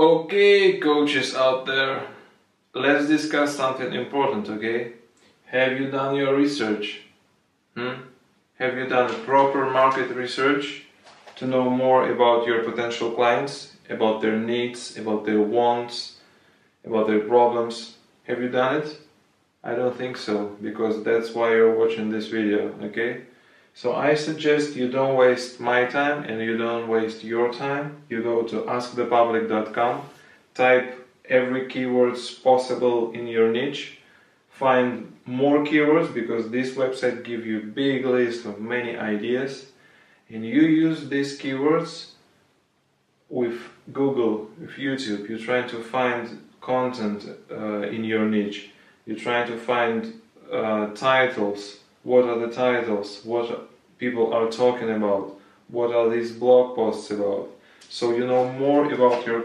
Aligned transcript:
Okay, 0.00 0.78
coaches 0.78 1.34
out 1.34 1.66
there, 1.66 2.06
let's 2.72 3.06
discuss 3.06 3.54
something 3.54 3.92
important, 3.92 4.48
okay? 4.48 4.92
Have 5.44 5.78
you 5.78 5.90
done 5.90 6.16
your 6.16 6.34
research? 6.34 7.02
Hmm? 7.76 8.08
Have 8.58 8.78
you 8.78 8.86
done 8.86 9.12
proper 9.26 9.68
market 9.68 10.08
research 10.16 10.84
to 11.36 11.46
know 11.46 11.68
more 11.68 12.10
about 12.10 12.46
your 12.46 12.62
potential 12.62 13.10
clients, 13.10 13.74
about 13.90 14.22
their 14.22 14.38
needs, 14.38 14.96
about 14.96 15.26
their 15.26 15.42
wants, 15.42 16.16
about 16.82 17.06
their 17.06 17.20
problems? 17.20 17.96
Have 18.26 18.40
you 18.40 18.48
done 18.48 18.76
it? 18.76 18.96
I 19.62 19.74
don't 19.74 19.98
think 19.98 20.16
so, 20.16 20.56
because 20.62 21.04
that's 21.04 21.34
why 21.34 21.50
you're 21.50 21.78
watching 21.78 22.08
this 22.08 22.28
video, 22.28 22.74
okay? 22.84 23.24
So 23.74 23.94
I 23.94 24.14
suggest 24.14 24.76
you 24.76 24.90
don't 24.90 25.16
waste 25.16 25.60
my 25.60 25.84
time 25.86 26.24
and 26.24 26.40
you 26.40 26.56
don't 26.56 26.88
waste 26.88 27.24
your 27.24 27.52
time. 27.52 28.02
You 28.08 28.22
go 28.22 28.42
to 28.42 28.62
askthepublic.com, 28.62 30.02
type 30.54 31.08
every 31.28 31.66
keywords 31.68 32.42
possible 32.42 33.12
in 33.12 33.26
your 33.26 33.50
niche, 33.50 33.98
find 34.50 35.12
more 35.24 35.64
keywords 35.64 36.12
because 36.12 36.50
this 36.50 36.74
website 36.74 37.24
gives 37.24 37.46
you 37.46 37.60
big 37.60 38.04
list 38.04 38.44
of 38.44 38.60
many 38.60 38.96
ideas 38.96 39.66
and 40.28 40.44
you 40.44 40.62
use 40.62 41.08
these 41.08 41.38
keywords 41.38 42.10
with 43.28 43.60
Google, 43.92 44.50
with 44.60 44.70
YouTube. 44.72 45.28
You're 45.28 45.38
trying 45.38 45.68
to 45.70 45.82
find 45.82 46.42
content 46.60 47.26
uh, 47.50 47.82
in 47.82 48.04
your 48.04 48.24
niche. 48.26 48.70
You're 49.06 49.18
trying 49.18 49.46
to 49.48 49.56
find 49.56 50.20
uh, 50.52 50.88
titles 50.88 51.78
what 52.02 52.24
are 52.24 52.38
the 52.38 52.52
titles, 52.52 53.20
what 53.24 53.70
people 53.98 54.32
are 54.32 54.50
talking 54.50 54.90
about, 54.90 55.36
what 55.68 55.94
are 55.94 56.08
these 56.08 56.32
blog 56.32 56.74
posts 56.74 57.10
about. 57.10 57.48
So 57.88 58.14
you 58.14 58.26
know 58.26 58.50
more 58.52 58.92
about 58.92 59.26
your 59.26 59.44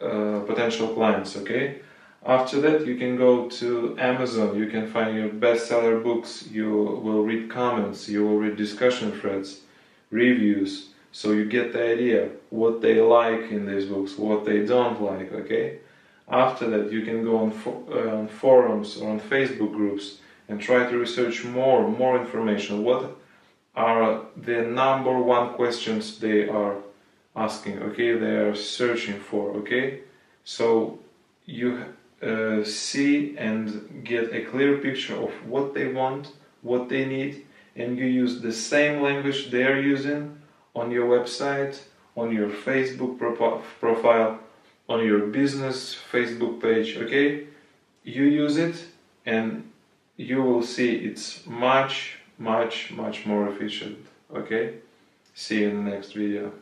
uh, 0.00 0.40
potential 0.40 0.88
clients, 0.88 1.36
okay? 1.36 1.80
After 2.26 2.60
that, 2.62 2.86
you 2.86 2.96
can 2.96 3.16
go 3.16 3.48
to 3.50 3.96
Amazon, 3.98 4.58
you 4.58 4.66
can 4.66 4.86
find 4.90 5.16
your 5.16 5.28
bestseller 5.28 6.02
books, 6.02 6.48
you 6.50 6.70
will 6.70 7.22
read 7.22 7.50
comments, 7.50 8.08
you 8.08 8.24
will 8.26 8.38
read 8.38 8.56
discussion 8.56 9.12
threads, 9.12 9.60
reviews, 10.10 10.88
so 11.12 11.32
you 11.32 11.44
get 11.44 11.72
the 11.72 11.92
idea 11.92 12.30
what 12.50 12.80
they 12.80 13.00
like 13.00 13.50
in 13.50 13.66
these 13.66 13.84
books, 13.84 14.18
what 14.18 14.44
they 14.44 14.64
don't 14.64 15.00
like, 15.00 15.32
okay? 15.32 15.78
After 16.28 16.68
that, 16.70 16.90
you 16.90 17.02
can 17.02 17.22
go 17.22 17.36
on, 17.38 17.52
uh, 17.92 18.16
on 18.16 18.28
forums 18.28 18.96
or 18.96 19.10
on 19.10 19.20
Facebook 19.20 19.72
groups 19.72 20.18
and 20.48 20.60
try 20.60 20.88
to 20.90 20.98
research 20.98 21.44
more 21.44 21.88
more 21.88 22.18
information. 22.18 22.84
What 22.84 23.16
are 23.74 24.22
the 24.36 24.62
number 24.62 25.18
one 25.18 25.54
questions 25.54 26.18
they 26.18 26.48
are 26.48 26.76
asking? 27.34 27.82
Okay 27.82 28.12
they 28.12 28.36
are 28.36 28.54
searching 28.54 29.18
for 29.20 29.50
okay? 29.60 30.00
So 30.44 30.98
you 31.46 31.84
uh, 32.22 32.64
see 32.64 33.36
and 33.36 34.02
get 34.04 34.32
a 34.32 34.44
clear 34.44 34.78
picture 34.78 35.16
of 35.16 35.32
what 35.46 35.74
they 35.74 35.88
want 35.88 36.32
what 36.62 36.88
they 36.88 37.04
need 37.04 37.44
and 37.76 37.98
you 37.98 38.06
use 38.06 38.40
the 38.40 38.52
same 38.52 39.02
language 39.02 39.50
they 39.50 39.64
are 39.64 39.78
using 39.78 40.38
on 40.74 40.90
your 40.90 41.06
website 41.06 41.80
on 42.16 42.32
your 42.32 42.48
facebook 42.48 43.18
profile 43.80 44.38
on 44.88 45.04
your 45.04 45.26
business 45.26 45.96
facebook 46.12 46.60
page 46.62 46.96
okay? 46.96 47.46
You 48.04 48.24
use 48.24 48.56
it 48.56 48.76
and 49.26 49.70
you 50.16 50.42
will 50.42 50.62
see 50.62 50.94
it's 50.96 51.46
much 51.46 52.18
much 52.38 52.90
much 52.90 53.26
more 53.26 53.48
efficient 53.48 53.98
okay? 54.34 54.74
See 55.34 55.60
you 55.60 55.70
in 55.70 55.84
the 55.84 55.90
next 55.90 56.12
video 56.12 56.52